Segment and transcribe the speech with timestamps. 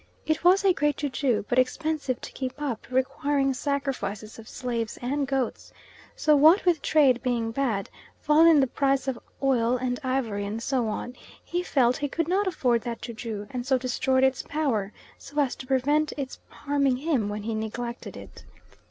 [0.25, 4.97] It was a great ju ju, but expensive to keep up, requiring sacrifices of slaves
[4.99, 5.71] and goats,
[6.15, 7.87] so what with trade being bad,
[8.19, 11.13] fall in the price of oil and ivory and so on,
[11.45, 15.39] he felt he could not afford that ju ju, and so destroyed its power, so
[15.39, 18.43] as to prevent its harming him when he neglected it.